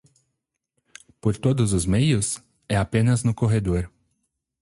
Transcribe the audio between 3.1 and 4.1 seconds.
no corredor.